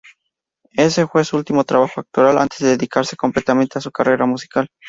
[0.77, 4.65] Este fue su último trabajo actoral antes de dedicarse completamente a su carrera musical.